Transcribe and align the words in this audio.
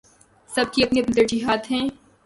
سب 0.49 0.65
کی 0.73 0.83
اپنی 0.83 0.99
اپنی 0.99 1.13
ترجیحات 1.13 1.71
ہیں۔ 1.71 1.87